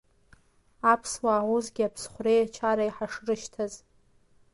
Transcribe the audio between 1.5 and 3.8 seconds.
усгьы аԥсхәреи ачареи ҳашрышьҭаз…